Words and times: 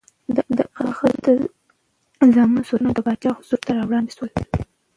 د 0.57 0.59
هغه 0.79 1.09
د 1.25 1.27
زامنو 2.35 2.67
سرونه 2.67 2.89
د 2.93 2.99
پادشاه 3.07 3.37
حضور 3.39 3.59
ته 3.65 3.71
راوړل 3.77 4.05
شول. 4.15 4.31